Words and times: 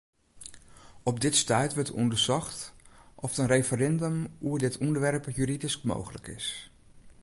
Op 1.09 1.17
dit 1.21 1.35
stuit 1.35 1.73
wurdt 1.73 1.95
ûndersocht 2.01 2.61
oft 3.23 3.37
in 3.41 3.51
referindum 3.55 4.17
oer 4.47 4.59
dit 4.63 4.79
ûnderwerp 4.85 5.25
juridysk 5.37 5.79
mooglik 5.91 6.27
is. 6.37 6.47